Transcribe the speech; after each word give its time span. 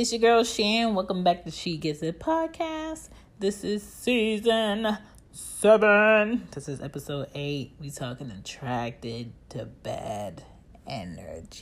It's 0.00 0.12
your 0.12 0.20
girl 0.22 0.42
Shan. 0.44 0.94
Welcome 0.94 1.22
back 1.24 1.44
to 1.44 1.50
She 1.50 1.76
Gets 1.76 2.02
It 2.02 2.18
podcast. 2.18 3.10
This 3.38 3.62
is 3.62 3.82
season 3.82 4.96
seven. 5.30 6.48
This 6.52 6.70
is 6.70 6.80
episode 6.80 7.28
eight. 7.34 7.74
We 7.78 7.90
talking 7.90 8.30
attracted 8.30 9.34
to 9.50 9.66
bad 9.66 10.42
energy. 10.86 11.52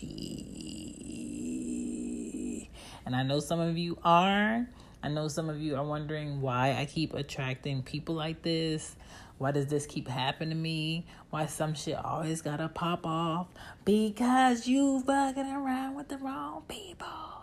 And 3.05 3.17
I 3.17 3.25
know 3.25 3.41
some 3.41 3.59
of 3.59 3.77
you 3.77 3.99
are. 4.05 4.69
I 5.03 5.09
know 5.09 5.27
some 5.27 5.51
of 5.51 5.59
you 5.59 5.75
are 5.75 5.85
wondering 5.85 6.41
why 6.41 6.77
I 6.79 6.85
keep 6.85 7.15
attracting 7.15 7.83
people 7.83 8.15
like 8.15 8.43
this. 8.43 8.95
Why 9.39 9.51
does 9.51 9.67
this 9.67 9.85
keep 9.85 10.07
happening 10.07 10.51
to 10.51 10.55
me? 10.55 11.09
Why 11.31 11.47
some 11.47 11.75
shit 11.75 11.97
always 11.97 12.41
gotta 12.41 12.69
pop 12.69 13.05
off? 13.05 13.49
Because 13.85 14.69
you 14.69 15.01
fucking 15.01 15.51
around 15.51 15.97
with 15.97 16.07
the 16.07 16.19
wrong 16.19 16.63
people. 16.69 17.38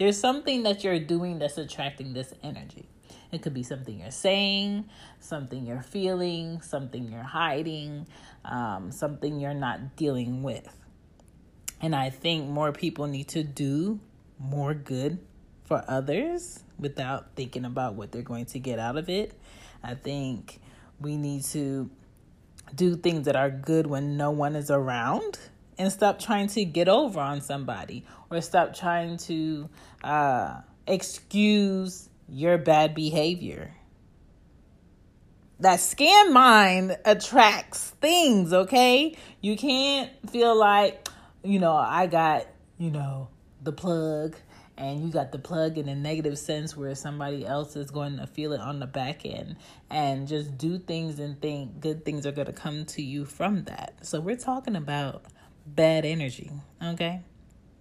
There's 0.00 0.16
something 0.16 0.62
that 0.62 0.82
you're 0.82 0.98
doing 0.98 1.38
that's 1.38 1.58
attracting 1.58 2.14
this 2.14 2.32
energy. 2.42 2.88
It 3.32 3.42
could 3.42 3.52
be 3.52 3.62
something 3.62 4.00
you're 4.00 4.10
saying, 4.10 4.86
something 5.18 5.66
you're 5.66 5.82
feeling, 5.82 6.62
something 6.62 7.12
you're 7.12 7.22
hiding, 7.22 8.06
um, 8.46 8.92
something 8.92 9.38
you're 9.38 9.52
not 9.52 9.96
dealing 9.96 10.42
with. 10.42 10.74
And 11.82 11.94
I 11.94 12.08
think 12.08 12.48
more 12.48 12.72
people 12.72 13.08
need 13.08 13.28
to 13.28 13.42
do 13.42 14.00
more 14.38 14.72
good 14.72 15.18
for 15.64 15.84
others 15.86 16.64
without 16.78 17.36
thinking 17.36 17.66
about 17.66 17.94
what 17.94 18.10
they're 18.10 18.22
going 18.22 18.46
to 18.46 18.58
get 18.58 18.78
out 18.78 18.96
of 18.96 19.10
it. 19.10 19.38
I 19.82 19.96
think 19.96 20.62
we 20.98 21.18
need 21.18 21.44
to 21.44 21.90
do 22.74 22.96
things 22.96 23.26
that 23.26 23.36
are 23.36 23.50
good 23.50 23.86
when 23.86 24.16
no 24.16 24.30
one 24.30 24.56
is 24.56 24.70
around 24.70 25.38
and 25.80 25.90
stop 25.90 26.18
trying 26.18 26.46
to 26.46 26.62
get 26.62 26.88
over 26.88 27.18
on 27.18 27.40
somebody 27.40 28.04
or 28.30 28.42
stop 28.42 28.74
trying 28.74 29.16
to 29.16 29.66
uh, 30.04 30.60
excuse 30.86 32.10
your 32.28 32.58
bad 32.58 32.94
behavior. 32.94 33.72
That 35.60 35.78
scam 35.78 36.32
mind 36.32 36.98
attracts 37.06 37.90
things, 38.02 38.52
okay? 38.52 39.16
You 39.40 39.56
can't 39.56 40.10
feel 40.30 40.54
like, 40.54 41.08
you 41.42 41.58
know, 41.58 41.74
I 41.74 42.06
got, 42.06 42.46
you 42.76 42.90
know, 42.90 43.28
the 43.62 43.72
plug 43.72 44.36
and 44.76 45.02
you 45.02 45.10
got 45.10 45.32
the 45.32 45.38
plug 45.38 45.78
in 45.78 45.88
a 45.88 45.94
negative 45.94 46.38
sense 46.38 46.76
where 46.76 46.94
somebody 46.94 47.46
else 47.46 47.74
is 47.74 47.90
going 47.90 48.18
to 48.18 48.26
feel 48.26 48.52
it 48.52 48.60
on 48.60 48.80
the 48.80 48.86
back 48.86 49.24
end 49.24 49.56
and 49.88 50.28
just 50.28 50.58
do 50.58 50.78
things 50.78 51.18
and 51.18 51.40
think 51.40 51.80
good 51.80 52.04
things 52.04 52.26
are 52.26 52.32
going 52.32 52.46
to 52.46 52.52
come 52.52 52.84
to 52.84 53.02
you 53.02 53.24
from 53.24 53.64
that. 53.64 53.94
So 54.02 54.20
we're 54.20 54.36
talking 54.36 54.76
about 54.76 55.24
bad 55.66 56.04
energy, 56.04 56.50
okay? 56.82 57.22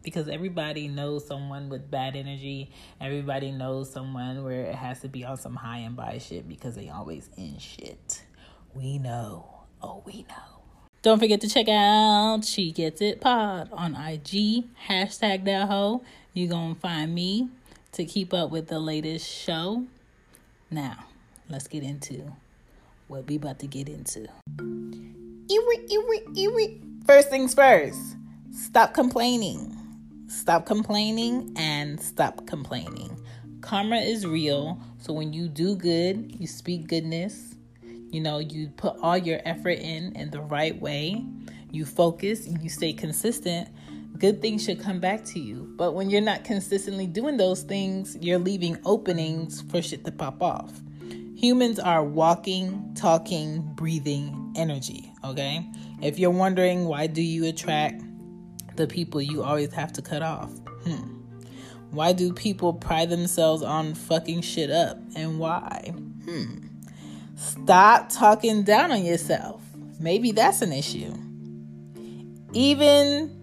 Because 0.03 0.29
everybody 0.29 0.87
knows 0.87 1.27
someone 1.27 1.69
with 1.69 1.91
bad 1.91 2.15
energy. 2.15 2.71
Everybody 3.01 3.51
knows 3.51 3.91
someone 3.91 4.43
where 4.43 4.65
it 4.65 4.75
has 4.75 5.01
to 5.01 5.09
be 5.09 5.25
on 5.25 5.37
some 5.37 5.55
high 5.55 5.79
and 5.79 5.95
by 5.95 6.17
shit 6.17 6.47
because 6.47 6.75
they 6.75 6.89
always 6.89 7.29
in 7.37 7.57
shit. 7.59 8.23
We 8.73 8.97
know. 8.97 9.65
Oh, 9.81 10.01
we 10.05 10.25
know. 10.29 10.59
Don't 11.01 11.19
forget 11.19 11.39
to 11.41 11.47
check 11.47 11.69
out 11.69 12.43
She 12.43 12.71
Gets 12.71 13.01
It 13.01 13.21
Pod 13.21 13.69
on 13.71 13.95
IG. 13.95 14.65
Hashtag 14.87 15.45
that 15.45 15.69
hoe. 15.69 16.03
You're 16.33 16.49
going 16.49 16.75
to 16.75 16.81
find 16.81 17.15
me 17.15 17.49
to 17.93 18.05
keep 18.05 18.33
up 18.33 18.51
with 18.51 18.67
the 18.67 18.79
latest 18.79 19.27
show. 19.27 19.85
Now, 20.69 21.05
let's 21.49 21.67
get 21.67 21.83
into 21.83 22.33
what 23.07 23.27
we 23.27 23.37
about 23.37 23.59
to 23.59 23.67
get 23.67 23.87
into. 23.89 24.27
First 27.09 27.31
things 27.31 27.55
first, 27.55 28.17
stop 28.51 28.93
complaining. 28.93 29.75
Stop 30.27 30.67
complaining 30.67 31.51
and 31.55 31.99
stop 31.99 32.45
complaining. 32.45 33.19
Karma 33.61 33.95
is 33.95 34.27
real. 34.27 34.79
So 34.99 35.13
when 35.13 35.33
you 35.33 35.47
do 35.47 35.75
good, 35.75 36.35
you 36.39 36.45
speak 36.45 36.87
goodness. 36.87 37.55
You 38.11 38.21
know, 38.21 38.37
you 38.37 38.67
put 38.77 38.95
all 39.01 39.17
your 39.17 39.39
effort 39.43 39.79
in 39.79 40.15
in 40.15 40.29
the 40.29 40.41
right 40.41 40.79
way. 40.79 41.25
You 41.71 41.83
focus 41.83 42.45
and 42.45 42.61
you 42.61 42.69
stay 42.69 42.93
consistent 42.93 43.69
good 44.19 44.39
things 44.39 44.63
should 44.63 44.79
come 44.79 44.99
back 44.99 45.23
to 45.23 45.39
you. 45.39 45.73
But 45.77 45.93
when 45.93 46.11
you're 46.11 46.21
not 46.21 46.43
consistently 46.43 47.07
doing 47.07 47.37
those 47.37 47.63
things, 47.63 48.17
you're 48.21 48.37
leaving 48.37 48.77
openings 48.85 49.61
for 49.61 49.81
shit 49.81 50.05
to 50.05 50.11
pop 50.11 50.43
off. 50.43 50.79
Humans 51.37 51.79
are 51.79 52.03
walking, 52.03 52.93
talking, 52.95 53.61
breathing 53.73 54.53
energy, 54.57 55.11
okay? 55.23 55.65
If 56.01 56.17
you're 56.17 56.31
wondering 56.31 56.85
why 56.85 57.07
do 57.07 57.21
you 57.21 57.45
attract 57.45 58.01
the 58.75 58.87
people 58.87 59.21
you 59.21 59.43
always 59.43 59.73
have 59.73 59.91
to 59.93 60.01
cut 60.01 60.21
off? 60.21 60.51
Hmm. 60.85 61.19
Why 61.91 62.13
do 62.13 62.33
people 62.33 62.73
pride 62.73 63.09
themselves 63.09 63.63
on 63.63 63.95
fucking 63.95 64.41
shit 64.41 64.71
up 64.71 64.97
and 65.15 65.39
why? 65.39 65.93
Hmm. 66.25 66.67
Stop 67.35 68.09
talking 68.09 68.63
down 68.63 68.91
on 68.91 69.03
yourself. 69.03 69.61
Maybe 69.99 70.31
that's 70.31 70.61
an 70.61 70.71
issue. 70.71 71.13
Even 72.53 73.35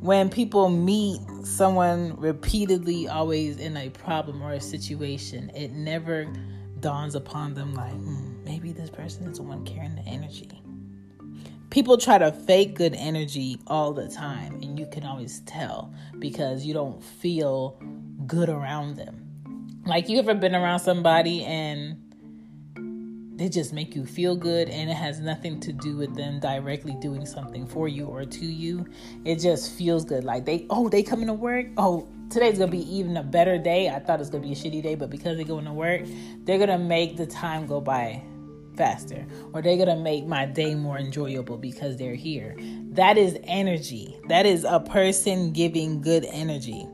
when 0.00 0.28
people 0.28 0.68
meet 0.68 1.20
someone 1.44 2.14
repeatedly 2.18 3.08
always 3.08 3.56
in 3.56 3.76
a 3.76 3.88
problem 3.90 4.42
or 4.42 4.52
a 4.52 4.60
situation 4.60 5.50
it 5.54 5.72
never 5.72 6.26
dawns 6.80 7.14
upon 7.14 7.54
them 7.54 7.74
like 7.74 7.92
hmm, 7.92 8.44
maybe 8.44 8.72
this 8.72 8.90
person 8.90 9.26
is 9.26 9.38
the 9.38 9.42
one 9.42 9.64
carrying 9.64 9.94
the 9.96 10.02
energy 10.02 10.48
people 11.70 11.98
try 11.98 12.18
to 12.18 12.32
fake 12.32 12.74
good 12.74 12.94
energy 12.94 13.58
all 13.66 13.92
the 13.92 14.08
time 14.08 14.54
and 14.62 14.78
you 14.78 14.86
can 14.86 15.04
always 15.04 15.40
tell 15.40 15.92
because 16.18 16.64
you 16.64 16.72
don't 16.72 17.02
feel 17.02 17.78
good 18.26 18.48
around 18.48 18.96
them. 18.96 19.24
Like 19.86 20.08
you 20.08 20.18
ever 20.18 20.34
been 20.34 20.54
around 20.54 20.80
somebody 20.80 21.44
and 21.44 22.04
they 23.38 23.48
just 23.48 23.72
make 23.72 23.94
you 23.94 24.04
feel 24.04 24.34
good 24.34 24.68
and 24.68 24.90
it 24.90 24.94
has 24.94 25.20
nothing 25.20 25.60
to 25.60 25.72
do 25.72 25.96
with 25.96 26.14
them 26.16 26.40
directly 26.40 26.96
doing 27.00 27.24
something 27.24 27.66
for 27.66 27.86
you 27.86 28.06
or 28.06 28.24
to 28.24 28.46
you? 28.46 28.86
It 29.24 29.36
just 29.36 29.72
feels 29.72 30.04
good. 30.04 30.24
Like 30.24 30.44
they 30.44 30.66
oh 30.70 30.88
they 30.88 31.02
coming 31.02 31.26
to 31.26 31.34
work? 31.34 31.66
Oh 31.76 32.08
today's 32.30 32.58
gonna 32.58 32.70
be 32.70 32.94
even 32.94 33.16
a 33.16 33.22
better 33.22 33.58
day. 33.58 33.88
I 33.90 33.98
thought 33.98 34.16
it 34.16 34.20
was 34.20 34.30
gonna 34.30 34.42
be 34.42 34.52
a 34.52 34.56
shitty 34.56 34.82
day 34.82 34.94
but 34.94 35.10
because 35.10 35.36
they're 35.36 35.46
going 35.46 35.66
to 35.66 35.72
work 35.72 36.02
they're 36.44 36.58
gonna 36.58 36.78
make 36.78 37.16
the 37.16 37.26
time 37.26 37.66
go 37.66 37.80
by 37.80 38.22
faster 38.78 39.26
or 39.52 39.60
they're 39.60 39.76
gonna 39.76 39.96
make 39.96 40.24
my 40.24 40.46
day 40.46 40.74
more 40.74 40.96
enjoyable 40.96 41.58
because 41.58 41.96
they're 41.96 42.14
here 42.14 42.56
that 42.90 43.18
is 43.18 43.36
energy 43.44 44.18
that 44.28 44.46
is 44.46 44.64
a 44.64 44.80
person 44.80 45.52
giving 45.52 46.00
good 46.00 46.24
energy 46.30 46.86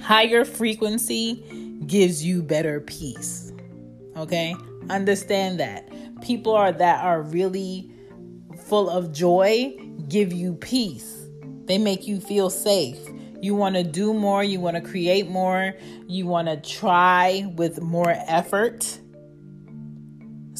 higher 0.00 0.44
frequency 0.44 1.44
gives 1.86 2.24
you 2.24 2.42
better 2.42 2.80
peace 2.80 3.52
okay 4.16 4.54
Understand 4.90 5.60
that. 5.60 5.88
People 6.20 6.52
are 6.52 6.72
that 6.72 7.04
are 7.04 7.22
really 7.22 7.90
full 8.66 8.90
of 8.90 9.12
joy 9.12 9.76
give 10.08 10.32
you 10.32 10.54
peace. 10.54 11.26
They 11.66 11.78
make 11.78 12.06
you 12.08 12.20
feel 12.20 12.50
safe. 12.50 12.98
You 13.40 13.54
want 13.54 13.76
to 13.76 13.84
do 13.84 14.12
more, 14.12 14.42
you 14.42 14.60
want 14.60 14.76
to 14.76 14.82
create 14.82 15.28
more, 15.28 15.74
you 16.06 16.26
want 16.26 16.48
to 16.48 16.56
try 16.56 17.50
with 17.56 17.80
more 17.80 18.14
effort. 18.26 18.98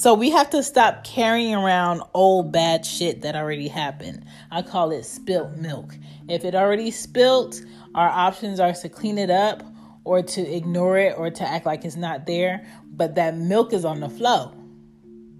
So 0.00 0.14
we 0.14 0.30
have 0.30 0.48
to 0.50 0.62
stop 0.62 1.04
carrying 1.04 1.54
around 1.54 2.00
old 2.14 2.52
bad 2.52 2.86
shit 2.86 3.20
that 3.20 3.36
already 3.36 3.68
happened. 3.68 4.24
I 4.50 4.62
call 4.62 4.92
it 4.92 5.04
spilt 5.04 5.58
milk. 5.58 5.94
If 6.26 6.46
it 6.46 6.54
already 6.54 6.90
spilt, 6.90 7.60
our 7.94 8.08
options 8.08 8.60
are 8.60 8.72
to 8.72 8.88
clean 8.88 9.18
it 9.18 9.28
up 9.28 9.62
or 10.04 10.22
to 10.22 10.40
ignore 10.40 10.96
it 10.96 11.18
or 11.18 11.28
to 11.28 11.46
act 11.46 11.66
like 11.66 11.84
it's 11.84 11.96
not 11.96 12.24
there 12.24 12.66
but 12.86 13.16
that 13.16 13.36
milk 13.36 13.74
is 13.74 13.84
on 13.84 14.00
the 14.00 14.08
flow. 14.08 14.54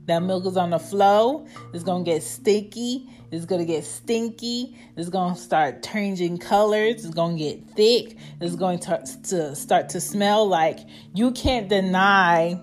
That 0.05 0.19
milk 0.19 0.45
is 0.45 0.59
on 0.59 0.69
the 0.69 0.79
flow. 0.79 1.47
It's 1.73 1.83
gonna 1.83 2.05
get 2.05 2.23
sticky. 2.23 3.09
It's 3.31 3.47
gonna 3.47 3.65
get 3.65 3.83
stinky. 3.87 4.77
It's 4.95 5.09
gonna 5.09 5.37
start 5.37 5.83
changing 5.83 6.37
colors. 6.37 7.07
It's 7.07 7.15
gonna 7.15 7.39
get 7.39 7.67
thick. 7.71 8.19
It's 8.43 8.57
going 8.57 8.81
to, 8.81 9.03
to 9.23 9.57
start 9.57 9.89
to 9.89 10.03
smell 10.03 10.47
like 10.47 10.81
you 11.15 11.31
can't 11.31 11.71
deny 11.71 12.61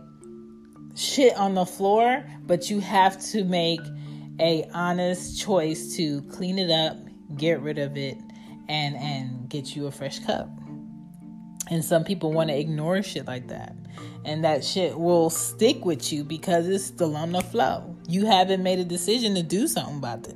shit 0.98 1.36
on 1.38 1.54
the 1.54 1.66
floor, 1.66 2.26
but 2.42 2.70
you 2.70 2.80
have 2.80 3.22
to 3.32 3.44
make 3.44 3.82
a 4.40 4.66
honest 4.74 5.40
choice 5.40 5.96
to 5.96 6.22
clean 6.24 6.60
it 6.60 6.70
up, 6.70 6.98
get 7.38 7.62
rid 7.62 7.80
of 7.80 7.96
it, 7.98 8.18
and 8.68 8.96
and 8.98 9.50
get 9.50 9.76
you 9.76 9.88
a 9.88 9.92
fresh 9.92 10.20
cup. 10.20 10.50
And 11.70 11.84
some 11.84 12.04
people 12.04 12.34
want 12.34 12.50
to 12.50 12.58
ignore 12.58 13.02
shit 13.04 13.28
like 13.28 13.48
that 13.48 13.76
and 14.28 14.44
that 14.44 14.64
shit 14.64 15.00
will 15.00 15.30
stick 15.30 15.86
with 15.86 16.12
you 16.12 16.24
because 16.24 16.68
it's 16.68 16.84
still 16.84 17.16
on 17.16 17.32
the 17.32 17.42
flow. 17.42 17.96
You 18.10 18.26
haven't 18.26 18.62
made 18.62 18.78
a 18.78 18.84
decision 18.84 19.36
to 19.36 19.42
do 19.42 19.68
something 19.68 19.98
about 19.98 20.28
it. 20.28 20.36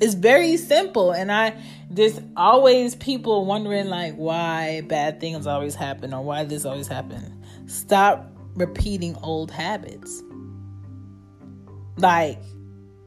It's 0.00 0.14
very 0.14 0.56
simple, 0.58 1.12
and 1.12 1.32
I 1.32 1.56
there's 1.88 2.20
always 2.36 2.96
people 2.96 3.46
wondering 3.46 3.86
like 3.86 4.14
why 4.16 4.82
bad 4.82 5.20
things 5.20 5.46
always 5.46 5.74
happen 5.74 6.12
or 6.12 6.22
why 6.22 6.44
this 6.44 6.66
always 6.66 6.88
happen. 6.88 7.42
Stop 7.66 8.33
repeating 8.54 9.16
old 9.22 9.50
habits. 9.50 10.22
Like 11.96 12.42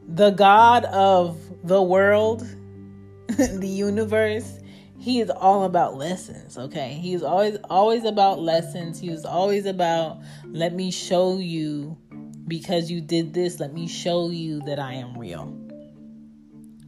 the 0.06 0.30
God 0.30 0.84
of 0.86 1.38
the 1.62 1.82
world, 1.82 2.40
the 3.28 3.68
universe, 3.68 4.60
he 4.98 5.20
is 5.20 5.30
all 5.30 5.64
about 5.64 5.96
lessons, 5.96 6.58
okay? 6.58 6.94
He 6.94 7.14
is 7.14 7.22
always 7.22 7.56
always 7.70 8.04
about 8.04 8.40
lessons. 8.40 8.98
He 8.98 9.10
was 9.10 9.24
always 9.24 9.66
about 9.66 10.18
let 10.46 10.74
me 10.74 10.90
show 10.90 11.38
you 11.38 11.96
because 12.48 12.90
you 12.90 13.00
did 13.00 13.34
this, 13.34 13.60
let 13.60 13.72
me 13.72 13.86
show 13.86 14.30
you 14.30 14.60
that 14.62 14.78
I 14.78 14.94
am 14.94 15.16
real. 15.16 15.54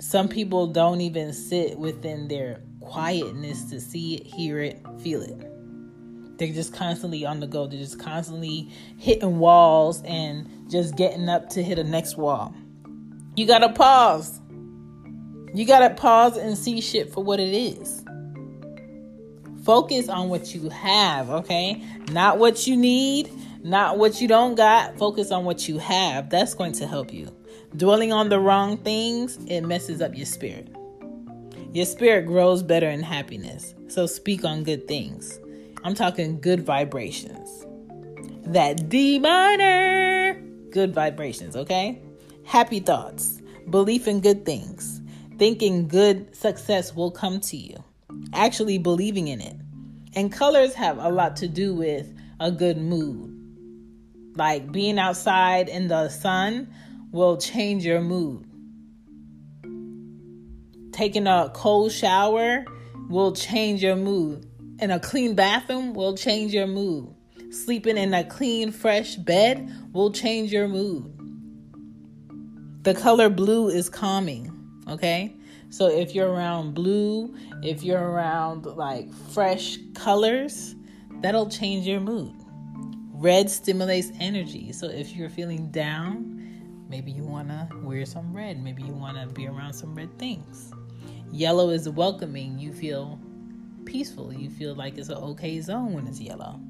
Some 0.01 0.29
people 0.29 0.67
don't 0.67 1.03
even 1.03 1.33
sit 1.33 1.79
within 1.79 2.27
their 2.27 2.63
quietness 2.81 3.65
to 3.71 3.81
see 3.81 4.17
it, 4.17 4.27
hear 4.27 4.61
it, 4.61 4.81
feel 5.01 5.23
it. 5.23 5.47
They're 6.41 6.55
just 6.55 6.73
constantly 6.73 7.27
on 7.27 7.41
the 7.41 7.47
go. 7.47 7.67
They're 7.67 7.79
just 7.79 8.01
constantly 8.01 8.71
hitting 8.97 9.39
walls 9.39 10.03
and 10.07 10.49
just 10.71 10.97
getting 10.97 11.29
up 11.29 11.51
to 11.51 11.63
hit 11.63 11.79
a 11.79 11.85
next 11.85 12.17
wall. 12.17 12.55
You 13.37 13.47
gotta 13.47 13.69
pause. 13.69 14.41
You 15.53 15.67
gotta 15.67 15.91
pause 15.95 16.39
and 16.39 16.57
see 16.57 16.81
shit 16.81 17.13
for 17.13 17.23
what 17.23 17.41
it 17.41 17.53
is. 17.53 18.03
Focus 19.65 20.09
on 20.09 20.31
what 20.31 20.55
you 20.55 20.71
have, 20.71 21.29
okay? 21.29 21.85
Not 22.11 22.39
what 22.39 22.67
you 22.67 22.75
need, 22.75 23.31
not 23.63 23.99
what 23.99 24.23
you 24.23 24.27
don't 24.27 24.55
got. 24.55 24.97
Focus 24.97 25.31
on 25.31 25.45
what 25.45 25.69
you 25.69 25.77
have. 25.77 26.31
That's 26.31 26.55
going 26.55 26.73
to 26.73 26.87
help 26.87 27.13
you. 27.13 27.29
Dwelling 27.77 28.15
on 28.15 28.31
the 28.31 28.41
wrong 28.41 28.79
things, 28.79 29.39
it 29.47 29.61
messes 29.61 30.01
up 30.01 30.17
your 30.17 30.25
spirit. 30.25 30.75
Your 31.75 31.85
spirit 31.85 32.25
grows 32.25 32.63
better 32.63 32.89
in 32.89 33.03
happiness. 33.03 33.75
So 33.89 34.07
speak 34.07 34.43
on 34.43 34.65
good 34.65 34.89
things. 34.89 35.39
I'm 35.83 35.95
talking 35.95 36.41
good 36.41 36.65
vibrations. 36.65 37.67
That 38.45 38.89
D 38.89 39.19
minor, 39.19 40.35
good 40.71 40.95
vibrations, 40.95 41.57
okay? 41.57 42.03
Happy 42.45 42.81
thoughts, 42.81 43.41
belief 43.71 44.07
in 44.07 44.21
good 44.21 44.45
things, 44.45 45.01
thinking 45.39 45.89
good 45.89 46.35
success 46.35 46.95
will 46.95 47.11
come 47.11 47.41
to 47.41 47.57
you, 47.57 47.83
actually 48.35 48.79
believing 48.79 49.29
in 49.29 49.41
it. 49.41 49.57
And 50.15 50.33
colors 50.33 50.75
have 50.75 50.99
a 50.99 51.09
lot 51.09 51.37
to 51.37 51.49
do 51.49 51.75
with 51.75 52.13
a 52.41 52.51
good 52.51 52.77
mood. 52.77 53.37
Like 54.37 54.71
being 54.73 54.99
outside 54.99 55.69
in 55.69 55.89
the 55.89 56.09
sun 56.09 56.73
will 57.13 57.37
change 57.37 57.85
your 57.85 58.01
mood. 58.01 58.47
Taking 60.93 61.27
a 61.27 61.51
cold 61.55 61.93
shower 61.93 62.65
will 63.09 63.33
change 63.33 63.83
your 63.83 63.97
mood. 63.97 64.47
And 64.81 64.93
a 64.93 64.99
clean 64.99 65.35
bathroom 65.35 65.93
will 65.93 66.17
change 66.17 66.55
your 66.55 66.67
mood. 66.67 67.15
Sleeping 67.51 67.99
in 67.99 68.15
a 68.15 68.25
clean, 68.25 68.73
fresh 68.73 69.17
bed 69.17 69.71
will 69.93 70.11
change 70.11 70.51
your 70.51 70.69
mood. 70.69 71.17
The 72.83 72.95
color 72.95 73.29
blue 73.29 73.69
is 73.69 73.91
calming, 73.91 74.51
okay? 74.89 75.37
So 75.69 75.87
if 75.87 76.15
you're 76.15 76.31
around 76.31 76.73
blue, 76.75 77.37
if 77.63 77.83
you're 77.83 78.03
around 78.03 78.65
like 78.65 79.13
fresh 79.13 79.77
colors, 79.95 80.75
that'll 81.21 81.51
change 81.51 81.87
your 81.87 82.01
mood. 82.01 82.35
Red 83.13 83.51
stimulates 83.51 84.11
energy. 84.19 84.73
So 84.73 84.87
if 84.87 85.15
you're 85.15 85.29
feeling 85.29 85.71
down, 85.71 86.87
maybe 86.89 87.13
you 87.13 87.23
want 87.23 87.49
to 87.49 87.69
wear 87.83 88.07
some 88.07 88.35
red. 88.35 88.63
Maybe 88.63 88.83
you 88.83 88.95
want 88.95 89.19
to 89.19 89.27
be 89.35 89.47
around 89.47 89.75
some 89.75 89.95
red 89.95 90.19
things. 90.19 90.73
Yellow 91.31 91.69
is 91.69 91.87
welcoming. 91.87 92.59
You 92.59 92.73
feel 92.73 93.21
peaceful. 93.85 94.33
You 94.33 94.51
feel 94.51 94.75
like 94.75 94.99
it's 94.99 95.09
an 95.09 95.19
okay 95.19 95.61
zone 95.61 95.93
when 95.93 96.07
it's 96.07 96.21
yellow. 96.21 96.61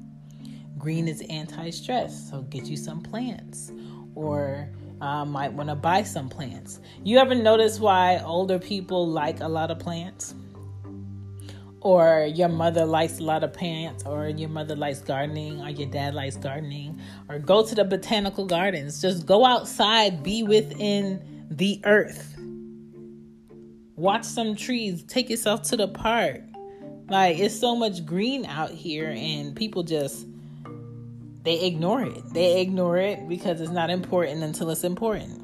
Green 0.77 1.07
is 1.07 1.21
anti 1.29 1.69
stress. 1.69 2.29
So 2.29 2.41
get 2.43 2.65
you 2.65 2.77
some 2.77 3.01
plants. 3.01 3.71
Or 4.15 4.69
uh, 4.99 5.25
might 5.25 5.53
want 5.53 5.69
to 5.69 5.75
buy 5.75 6.03
some 6.03 6.29
plants. 6.29 6.79
You 7.03 7.17
ever 7.17 7.35
notice 7.35 7.79
why 7.79 8.19
older 8.19 8.59
people 8.59 9.07
like 9.07 9.39
a 9.39 9.47
lot 9.47 9.71
of 9.71 9.79
plants? 9.79 10.35
or 11.81 12.27
your 12.31 12.47
mother 12.47 12.85
likes 12.85 13.19
a 13.19 13.23
lot 13.23 13.43
of 13.43 13.51
plants, 13.53 14.05
or 14.05 14.29
your 14.29 14.49
mother 14.49 14.75
likes 14.75 14.99
gardening, 14.99 15.59
or 15.61 15.69
your 15.69 15.89
dad 15.89 16.13
likes 16.13 16.37
gardening, 16.37 16.99
or 17.27 17.39
go 17.39 17.65
to 17.65 17.75
the 17.75 17.83
botanical 17.83 18.45
gardens. 18.45 19.01
Just 19.01 19.25
go 19.25 19.45
outside, 19.45 20.21
be 20.23 20.43
within 20.43 21.47
the 21.49 21.81
earth. 21.83 22.35
Watch 23.95 24.23
some 24.23 24.55
trees, 24.55 25.03
take 25.03 25.29
yourself 25.29 25.63
to 25.63 25.77
the 25.77 25.87
park. 25.87 26.41
Like, 27.11 27.37
it's 27.37 27.59
so 27.59 27.75
much 27.75 28.05
green 28.05 28.45
out 28.45 28.71
here, 28.71 29.13
and 29.15 29.55
people 29.55 29.83
just 29.83 30.25
they 31.43 31.65
ignore 31.65 32.03
it. 32.03 32.33
They 32.33 32.61
ignore 32.61 32.97
it 32.97 33.27
because 33.27 33.61
it's 33.61 33.71
not 33.71 33.89
important 33.89 34.43
until 34.43 34.69
it's 34.69 34.83
important. 34.83 35.37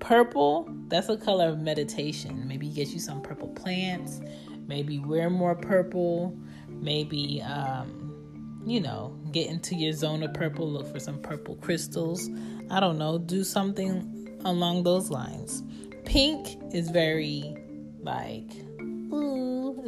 Purple, 0.00 0.68
that's 0.88 1.08
a 1.08 1.16
color 1.16 1.48
of 1.48 1.60
meditation. 1.60 2.48
Maybe 2.48 2.68
get 2.68 2.88
you 2.88 2.98
some 2.98 3.20
purple 3.20 3.48
plants 3.48 4.20
maybe 4.68 4.98
wear 4.98 5.30
more 5.30 5.56
purple, 5.56 6.36
maybe 6.68 7.42
um, 7.42 8.62
you 8.64 8.80
know, 8.80 9.18
get 9.32 9.48
into 9.48 9.74
your 9.74 9.92
zone 9.92 10.22
of 10.22 10.32
purple, 10.34 10.70
look 10.70 10.86
for 10.92 11.00
some 11.00 11.20
purple 11.20 11.56
crystals. 11.56 12.30
I 12.70 12.78
don't 12.78 12.98
know, 12.98 13.18
do 13.18 13.42
something 13.42 14.38
along 14.44 14.84
those 14.84 15.10
lines. 15.10 15.62
Pink 16.04 16.58
is 16.72 16.90
very 16.90 17.56
like 18.00 18.50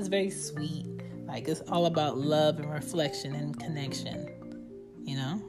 it's 0.00 0.08
very 0.08 0.30
sweet. 0.30 0.86
Like 1.26 1.46
it's 1.46 1.60
all 1.68 1.86
about 1.86 2.16
love 2.16 2.58
and 2.58 2.70
reflection 2.70 3.34
and 3.34 3.58
connection. 3.60 4.28
You 5.04 5.16
know? 5.16 5.42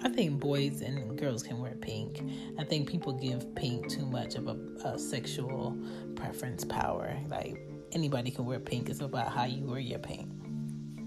I 0.00 0.08
think 0.08 0.40
boys 0.40 0.80
and 0.80 1.18
girls 1.18 1.42
can 1.42 1.60
wear 1.60 1.74
pink. 1.74 2.22
I 2.58 2.64
think 2.64 2.88
people 2.88 3.12
give 3.12 3.54
pink 3.54 3.88
too 3.90 4.06
much 4.06 4.36
of 4.36 4.48
a, 4.48 4.56
a 4.84 4.98
sexual 4.98 5.76
preference 6.14 6.64
power. 6.64 7.14
Like 7.28 7.58
anybody 7.92 8.30
can 8.30 8.46
wear 8.46 8.58
pink. 8.58 8.88
It's 8.88 9.00
about 9.00 9.32
how 9.32 9.44
you 9.44 9.64
wear 9.64 9.80
your 9.80 9.98
pink. 9.98 10.30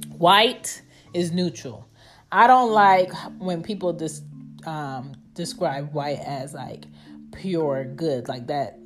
White 0.09 0.81
is 1.13 1.31
neutral. 1.31 1.89
I 2.31 2.45
don't 2.45 2.71
like 2.71 3.11
when 3.39 3.63
people 3.63 3.93
just 3.93 4.23
um, 4.67 5.13
describe 5.33 5.93
white 5.93 6.19
as 6.19 6.53
like 6.53 6.85
pure 7.33 7.85
good, 7.85 8.27
like 8.27 8.47
that. 8.47 8.77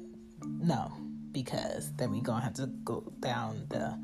No, 0.45 0.93
because 1.33 1.91
then 1.97 2.11
we 2.11 2.21
gonna 2.21 2.43
have 2.43 2.53
to 2.53 2.67
go 2.85 3.03
down 3.19 3.65
the 3.69 3.97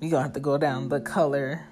we 0.00 0.08
gonna 0.08 0.24
have 0.24 0.32
to 0.32 0.40
go 0.40 0.58
down 0.58 0.88
the 0.88 1.00
color 1.00 1.64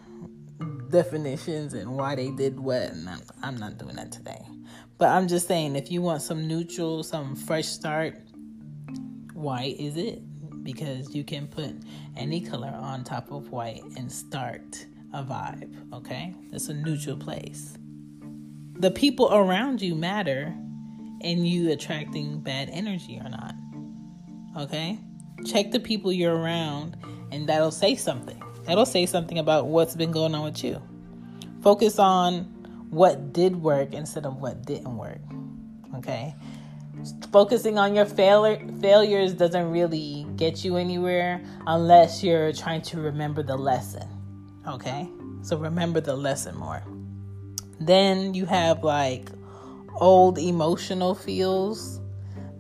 definitions 0.93 1.75
and 1.75 1.91
why 1.97 2.15
they 2.15 2.31
did 2.31 2.61
what, 2.61 2.83
and 2.83 3.09
I'm, 3.09 3.21
I'm 3.43 3.57
not 3.57 3.79
doing 3.79 3.97
that 3.97 4.13
today. 4.13 4.47
But 4.99 5.09
I'm 5.09 5.27
just 5.27 5.49
saying, 5.49 5.75
if 5.75 5.91
you 5.91 6.03
want 6.03 6.23
some 6.23 6.47
neutral, 6.47 7.03
some 7.03 7.35
fresh 7.35 7.67
start, 7.67 8.15
white 9.33 9.81
is 9.81 9.97
it 9.97 10.23
because 10.63 11.13
you 11.15 11.25
can 11.25 11.49
put 11.49 11.75
any 12.17 12.41
color 12.41 12.69
on 12.69 13.03
top 13.03 13.33
of 13.33 13.51
white 13.51 13.83
and 13.97 14.13
start 14.13 14.87
a 15.13 15.25
vibe, 15.25 15.93
okay? 15.93 16.35
It's 16.53 16.69
a 16.69 16.75
neutral 16.75 17.17
place. 17.17 17.77
The 18.79 18.91
people 18.91 19.35
around 19.35 19.83
you 19.83 19.95
matter 19.95 20.55
and 21.23 21.47
you 21.47 21.73
attracting 21.73 22.41
bad 22.41 22.69
energy 22.71 23.21
or 23.23 23.29
not, 23.29 23.55
okay? 24.57 24.99
Check 25.47 25.71
the 25.71 25.81
people 25.81 26.13
you're 26.13 26.37
around, 26.37 26.97
and 27.31 27.49
that'll 27.49 27.71
say 27.71 27.95
something. 27.95 28.41
That'll 28.65 28.87
say 28.87 29.07
something 29.07 29.39
about 29.39 29.67
what's 29.67 29.97
been 29.97 30.13
going 30.13 30.35
on 30.35 30.45
with 30.45 30.63
you. 30.63 30.81
Focus 31.63 31.99
on 31.99 32.45
what 32.91 33.33
did 33.33 33.57
work 33.57 33.93
instead 33.93 34.27
of 34.27 34.37
what 34.37 34.65
didn't 34.65 34.97
work, 34.97 35.21
okay? 35.97 36.35
focusing 37.33 37.79
on 37.79 37.95
your 37.95 38.05
failure 38.05 38.61
failures 38.81 39.33
doesn't 39.33 39.71
really 39.71 40.27
get 40.37 40.65
you 40.65 40.77
anywhere 40.77 41.43
unless 41.67 42.23
you're 42.23 42.53
trying 42.53 42.83
to 42.83 43.01
remember 43.01 43.43
the 43.43 43.57
lesson. 43.57 44.07
Okay? 44.67 45.09
So 45.43 45.57
remember 45.57 46.01
the 46.01 46.15
lesson 46.15 46.57
more. 46.57 46.83
Then 47.81 48.35
you 48.35 48.47
have 48.47 48.85
like 48.85 49.29
old 49.97 50.39
emotional 50.39 51.15
feels. 51.15 52.01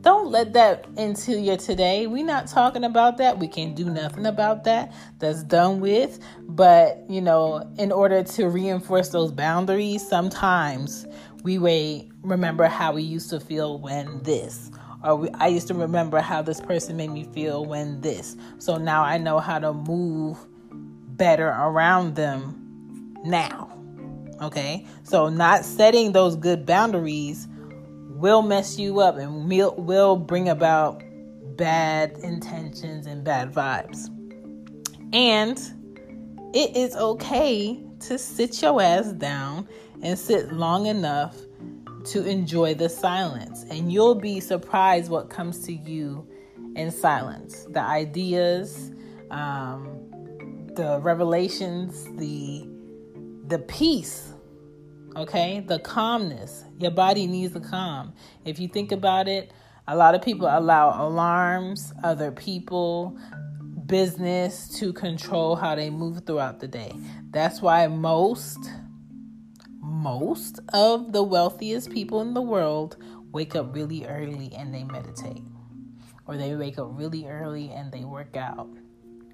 Don't 0.02 0.30
let 0.30 0.52
that 0.52 0.86
into 0.96 1.38
your 1.40 1.56
today. 1.56 2.06
We're 2.06 2.24
not 2.24 2.48
talking 2.48 2.84
about 2.84 3.18
that. 3.18 3.38
We 3.38 3.48
can't 3.48 3.74
do 3.74 3.88
nothing 3.88 4.26
about 4.26 4.64
that. 4.64 4.92
That's 5.18 5.42
done 5.42 5.80
with. 5.80 6.18
But, 6.42 7.04
you 7.08 7.20
know, 7.20 7.66
in 7.78 7.90
order 7.90 8.22
to 8.22 8.48
reinforce 8.48 9.08
those 9.08 9.32
boundaries, 9.32 10.06
sometimes 10.06 11.06
we 11.42 11.58
wait 11.58 12.10
remember 12.22 12.66
how 12.66 12.92
we 12.92 13.02
used 13.02 13.30
to 13.30 13.40
feel 13.40 13.78
when 13.78 14.22
this 14.22 14.70
or 15.04 15.16
we, 15.16 15.30
I 15.30 15.48
used 15.48 15.68
to 15.68 15.74
remember 15.74 16.20
how 16.20 16.42
this 16.42 16.60
person 16.60 16.96
made 16.96 17.10
me 17.10 17.24
feel 17.24 17.64
when 17.64 18.00
this. 18.00 18.36
So 18.58 18.76
now 18.76 19.02
I 19.02 19.18
know 19.18 19.38
how 19.38 19.58
to 19.58 19.72
move 19.72 20.38
better 21.16 21.48
around 21.48 22.14
them 22.14 23.14
now. 23.24 23.68
Okay? 24.40 24.86
So 25.02 25.28
not 25.28 25.64
setting 25.64 26.12
those 26.12 26.36
good 26.36 26.66
boundaries 26.66 27.48
will 28.22 28.40
mess 28.40 28.78
you 28.78 29.00
up 29.00 29.18
and 29.18 29.50
will, 29.50 30.16
bring 30.16 30.48
about 30.48 31.02
bad 31.56 32.12
intentions 32.22 33.06
and 33.06 33.24
bad 33.24 33.52
vibes. 33.52 34.08
And 35.12 35.58
it 36.54 36.76
is 36.76 36.94
okay 36.94 37.82
to 38.00 38.16
sit 38.16 38.62
your 38.62 38.80
ass 38.80 39.12
down 39.12 39.68
and 40.02 40.16
sit 40.16 40.52
long 40.52 40.86
enough 40.86 41.36
to 42.04 42.24
enjoy 42.24 42.74
the 42.74 42.88
silence. 42.88 43.64
And 43.64 43.92
you'll 43.92 44.14
be 44.14 44.38
surprised 44.38 45.10
what 45.10 45.28
comes 45.28 45.64
to 45.66 45.72
you 45.72 46.24
in 46.76 46.92
silence. 46.92 47.66
The 47.70 47.80
ideas, 47.80 48.92
um, 49.32 49.98
the 50.74 51.00
revelations, 51.02 52.04
the 52.18 52.68
the 53.48 53.58
peace, 53.58 54.31
okay, 55.16 55.60
the 55.60 55.78
calmness. 55.78 56.64
Your 56.78 56.90
body 56.90 57.26
needs 57.26 57.52
the 57.52 57.60
calm. 57.60 58.14
If 58.44 58.58
you 58.58 58.68
think 58.68 58.92
about 58.92 59.28
it, 59.28 59.52
a 59.88 59.96
lot 59.96 60.14
of 60.14 60.22
people 60.22 60.46
allow 60.46 61.06
alarms, 61.06 61.92
other 62.02 62.30
people, 62.30 63.18
business 63.86 64.68
to 64.78 64.92
control 64.92 65.56
how 65.56 65.74
they 65.74 65.90
move 65.90 66.24
throughout 66.24 66.60
the 66.60 66.68
day. 66.68 66.92
That's 67.30 67.60
why 67.60 67.86
most 67.88 68.58
most 69.80 70.60
of 70.72 71.12
the 71.12 71.22
wealthiest 71.22 71.90
people 71.90 72.22
in 72.22 72.34
the 72.34 72.42
world 72.42 72.96
wake 73.32 73.54
up 73.54 73.74
really 73.74 74.06
early 74.06 74.52
and 74.56 74.72
they 74.72 74.84
meditate. 74.84 75.42
Or 76.26 76.36
they 76.36 76.54
wake 76.54 76.78
up 76.78 76.88
really 76.92 77.26
early 77.26 77.70
and 77.70 77.92
they 77.92 78.04
work 78.04 78.36
out. 78.36 78.68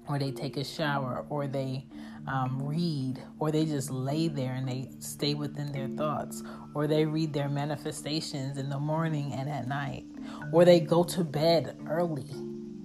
Or 0.09 0.19
they 0.19 0.31
take 0.31 0.57
a 0.57 0.63
shower. 0.63 1.25
Or 1.29 1.47
they 1.47 1.85
um, 2.27 2.61
read. 2.61 3.23
Or 3.39 3.51
they 3.51 3.65
just 3.65 3.91
lay 3.91 4.27
there 4.27 4.53
and 4.53 4.67
they 4.67 4.89
stay 4.99 5.35
within 5.35 5.71
their 5.71 5.87
thoughts. 5.87 6.43
Or 6.73 6.87
they 6.87 7.05
read 7.05 7.31
their 7.33 7.49
manifestations 7.49 8.57
in 8.57 8.69
the 8.69 8.79
morning 8.79 9.31
and 9.33 9.49
at 9.49 9.67
night. 9.67 10.05
Or 10.51 10.65
they 10.65 10.79
go 10.79 11.03
to 11.05 11.23
bed 11.23 11.77
early 11.87 12.27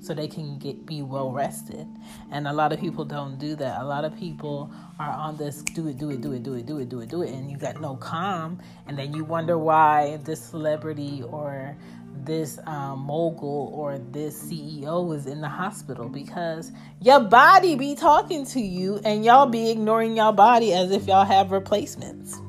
so 0.05 0.13
they 0.13 0.29
can 0.29 0.59
get 0.59 0.85
be 0.85 1.03
well 1.03 1.33
rested. 1.33 1.87
And 2.31 2.47
a 2.47 2.53
lot 2.53 2.73
of 2.73 2.81
people 2.81 3.05
don't 3.05 3.39
do 3.39 3.57
that. 3.57 3.81
A 3.81 3.85
lot 3.85 4.05
of 4.05 4.15
people 4.17 4.71
are 4.99 5.11
on 5.11 5.37
this 5.37 5.63
do 5.63 5.89
it, 5.89 5.99
do 5.99 6.11
it, 6.11 6.21
do 6.21 6.33
it, 6.33 6.43
do 6.43 6.55
it, 6.55 6.67
do 6.67 6.79
it, 6.79 6.89
do 6.89 7.01
it, 7.01 7.09
do 7.09 7.23
it, 7.23 7.31
and 7.31 7.51
you 7.51 7.57
got 7.57 7.81
no 7.81 7.97
calm, 7.97 8.61
and 8.87 8.99
then 8.99 9.15
you 9.15 9.25
wonder 9.25 9.57
why 9.57 10.19
this 10.25 10.41
celebrity 10.43 11.23
or 11.23 11.77
this 12.17 12.59
um, 12.67 13.01
mogul 13.01 13.71
or 13.75 13.99
this 13.99 14.43
CEO 14.43 15.15
is 15.15 15.27
in 15.27 15.41
the 15.41 15.49
hospital 15.49 16.09
because 16.09 16.73
your 17.01 17.21
body 17.21 17.75
be 17.77 17.95
talking 17.95 18.47
to 18.47 18.61
you 18.61 19.01
and 19.05 19.25
y'all 19.25 19.47
be 19.47 19.71
ignoring 19.71 20.17
y'all 20.17 20.33
body 20.33 20.73
as 20.73 20.91
if 20.91 21.07
y'all 21.07 21.25
have 21.25 21.51
replacements. 21.51 22.41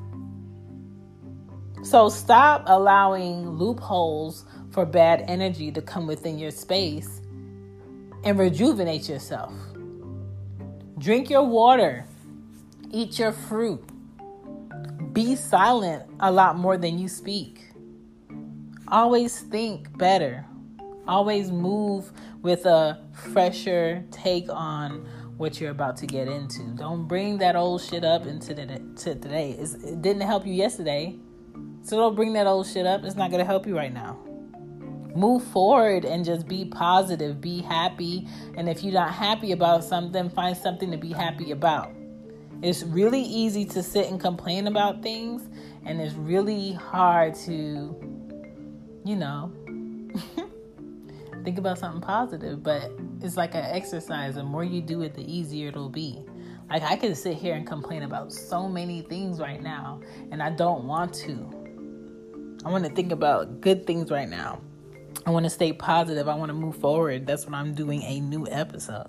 So 1.83 2.09
stop 2.09 2.63
allowing 2.65 3.49
loopholes 3.49 4.45
for 4.71 4.85
bad 4.85 5.23
energy 5.27 5.71
to 5.71 5.81
come 5.81 6.07
within 6.07 6.39
your 6.39 6.51
space 6.51 7.21
and 8.23 8.39
rejuvenate 8.39 9.07
yourself. 9.07 9.53
Drink 10.97 11.29
your 11.29 11.43
water, 11.43 12.05
eat 12.91 13.19
your 13.19 13.31
fruit, 13.31 13.83
be 15.13 15.35
silent 15.35 16.03
a 16.19 16.31
lot 16.31 16.57
more 16.57 16.77
than 16.77 16.97
you 16.97 17.07
speak. 17.07 17.64
Always 18.87 19.39
think 19.39 19.97
better. 19.97 20.45
Always 21.07 21.51
move 21.51 22.11
with 22.41 22.65
a 22.65 23.01
fresher 23.13 24.03
take 24.11 24.49
on 24.49 25.07
what 25.37 25.59
you're 25.59 25.71
about 25.71 25.97
to 25.97 26.07
get 26.07 26.27
into. 26.27 26.63
Don't 26.75 27.07
bring 27.07 27.37
that 27.39 27.55
old 27.55 27.81
shit 27.81 28.03
up 28.03 28.25
into 28.25 28.53
the, 28.53 28.65
to 28.97 29.15
today. 29.15 29.51
It's, 29.51 29.73
it 29.75 30.01
didn't 30.01 30.21
help 30.21 30.45
you 30.45 30.53
yesterday. 30.53 31.15
So 31.83 31.97
don't 31.97 32.15
bring 32.15 32.33
that 32.33 32.47
old 32.47 32.67
shit 32.67 32.85
up. 32.85 33.03
It's 33.03 33.15
not 33.15 33.31
to 33.31 33.43
help 33.43 33.67
you 33.67 33.75
right 33.75 33.93
now 33.93 34.19
move 35.15 35.43
forward 35.43 36.05
and 36.05 36.25
just 36.25 36.47
be 36.47 36.65
positive, 36.65 37.39
be 37.39 37.61
happy. 37.61 38.27
And 38.57 38.67
if 38.67 38.83
you're 38.83 38.93
not 38.93 39.13
happy 39.13 39.53
about 39.53 39.83
something, 39.83 40.29
find 40.29 40.55
something 40.55 40.91
to 40.91 40.97
be 40.97 41.13
happy 41.13 41.51
about. 41.51 41.91
It's 42.61 42.83
really 42.83 43.21
easy 43.21 43.65
to 43.65 43.83
sit 43.83 44.07
and 44.09 44.19
complain 44.19 44.67
about 44.67 45.01
things, 45.01 45.43
and 45.85 46.01
it's 46.01 46.15
really 46.15 46.73
hard 46.73 47.35
to, 47.45 48.14
you 49.05 49.15
know, 49.15 49.51
think 51.43 51.57
about 51.57 51.77
something 51.77 52.01
positive. 52.01 52.63
But 52.63 52.91
it's 53.21 53.37
like 53.37 53.55
an 53.55 53.63
exercise. 53.63 54.35
The 54.35 54.43
more 54.43 54.63
you 54.63 54.81
do 54.81 55.01
it, 55.03 55.13
the 55.13 55.23
easier 55.31 55.69
it'll 55.69 55.89
be. 55.89 56.25
Like 56.69 56.83
I 56.83 56.95
can 56.95 57.13
sit 57.15 57.37
here 57.37 57.53
and 57.53 57.65
complain 57.65 58.03
about 58.03 58.33
so 58.33 58.67
many 58.67 59.03
things 59.03 59.39
right 59.39 59.61
now, 59.61 60.01
and 60.31 60.41
I 60.41 60.49
don't 60.49 60.85
want 60.85 61.13
to. 61.13 61.51
I 62.65 62.69
want 62.69 62.83
to 62.83 62.89
think 62.89 63.11
about 63.11 63.61
good 63.61 63.85
things 63.85 64.09
right 64.09 64.27
now. 64.27 64.59
I 65.27 65.29
want 65.29 65.45
to 65.45 65.49
stay 65.51 65.71
positive. 65.71 66.27
I 66.27 66.35
want 66.35 66.49
to 66.49 66.53
move 66.53 66.77
forward. 66.77 67.27
That's 67.27 67.45
why 67.45 67.59
I'm 67.59 67.75
doing 67.75 68.01
a 68.01 68.19
new 68.19 68.47
episode. 68.47 69.07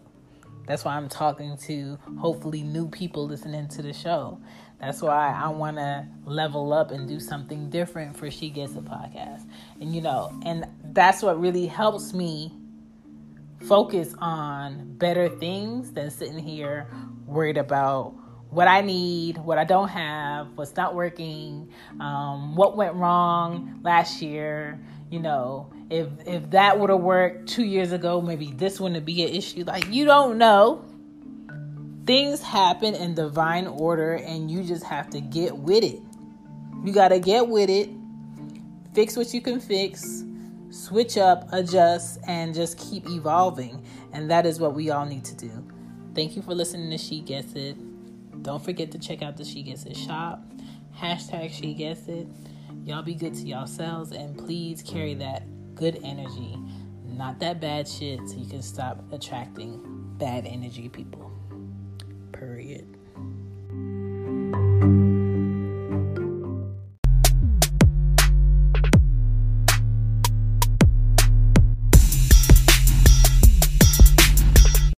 That's 0.67 0.85
why 0.85 0.97
I'm 0.97 1.09
talking 1.09 1.57
to 1.59 1.99
hopefully 2.19 2.63
new 2.63 2.89
people 2.89 3.27
listening 3.27 3.69
to 3.69 3.83
the 3.83 3.93
show. 3.93 4.39
That's 4.81 5.01
why 5.01 5.33
I 5.33 5.49
want 5.49 5.79
to 5.79 6.07
level 6.25 6.73
up 6.73 6.91
and 6.91 7.09
do 7.09 7.19
something 7.19 7.71
different 7.71 8.17
for 8.17 8.31
She 8.31 8.51
Gets 8.51 8.75
It 8.75 8.85
podcast. 8.85 9.46
And 9.81 9.95
you 9.95 10.01
know, 10.01 10.39
and 10.45 10.67
that's 10.93 11.23
what 11.23 11.41
really 11.41 11.67
helps 11.67 12.13
me 12.13 12.53
focus 13.67 14.15
on 14.19 14.97
better 14.97 15.29
things 15.29 15.93
than 15.93 16.11
sitting 16.11 16.39
here 16.39 16.89
worried 17.27 17.59
about 17.59 18.15
what 18.51 18.69
I 18.69 18.81
need, 18.81 19.39
what 19.39 19.59
I 19.59 19.65
don't 19.65 19.89
have, 19.89 20.49
what's 20.55 20.77
not 20.77 20.95
working, 20.95 21.71
um, 22.01 22.55
what 22.55 22.77
went 22.77 22.95
wrong 22.95 23.81
last 23.83 24.23
year, 24.23 24.81
you 25.11 25.21
know, 25.21 25.71
if 25.91 26.09
if 26.27 26.51
that 26.51 26.79
would 26.79 26.91
have 26.91 27.01
worked 27.01 27.49
two 27.49 27.65
years 27.65 27.93
ago, 27.93 28.21
maybe 28.21 28.53
this 28.53 28.81
wouldn't 28.81 29.05
be 29.05 29.23
an 29.25 29.31
issue. 29.31 29.65
Like 29.65 29.89
you 29.93 30.05
don't 30.05 30.39
know. 30.39 30.85
Things 32.07 32.41
happen 32.41 32.95
in 32.95 33.15
divine 33.15 33.67
order, 33.67 34.15
and 34.15 34.49
you 34.49 34.63
just 34.63 34.85
have 34.85 35.11
to 35.11 35.21
get 35.21 35.57
with 35.57 35.83
it. 35.83 36.01
You 36.85 36.93
gotta 36.93 37.19
get 37.19 37.49
with 37.49 37.69
it, 37.69 37.91
fix 38.97 39.15
what 39.15 39.35
you 39.35 39.43
can 39.43 39.61
fix, 39.61 40.25
switch 40.71 41.19
up, 41.19 41.47
adjust, 41.53 42.19
and 42.27 42.55
just 42.55 42.79
keep 42.79 43.07
evolving. 43.11 43.85
And 44.15 44.31
that 44.31 44.47
is 44.47 44.59
what 44.59 44.73
we 44.73 44.89
all 44.89 45.05
need 45.05 45.23
to 45.27 45.37
do. 45.37 45.51
Thank 46.15 46.35
you 46.35 46.41
for 46.41 46.55
listening 46.55 46.89
to 46.91 46.97
She 46.97 47.21
Gets 47.21 47.53
It. 47.53 47.77
Don't 48.43 48.65
forget 48.65 48.91
to 48.93 48.99
check 48.99 49.21
out 49.21 49.37
the 49.37 49.45
She 49.45 49.63
Gets 49.63 49.85
It 49.85 49.99
shop. 49.99 50.43
Hashtag 50.99 51.53
She 51.53 51.75
Gets 51.75 52.09
It. 52.09 52.27
Y'all 52.87 53.03
be 53.03 53.15
good 53.15 53.35
to 53.35 53.43
yourselves 53.43 54.13
and 54.13 54.39
please 54.39 54.83
carry 54.83 55.13
that 55.13 55.43
good 55.75 56.01
energy, 56.03 56.57
not 57.05 57.39
that 57.41 57.61
bad 57.61 57.87
shit, 57.87 58.27
so 58.27 58.37
you 58.39 58.49
can 58.49 58.63
stop 58.63 59.05
attracting 59.13 59.83
bad 60.17 60.47
energy 60.47 60.89
people. 60.89 61.31
Period. 62.33 62.96